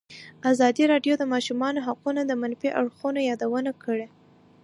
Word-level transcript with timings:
ازادي 0.51 0.83
راډیو 0.93 1.13
د 1.17 1.19
د 1.21 1.23
ماشومانو 1.33 1.83
حقونه 1.87 2.21
د 2.25 2.31
منفي 2.41 2.69
اړخونو 2.79 3.19
یادونه 3.29 3.71
کړې. 3.83 4.05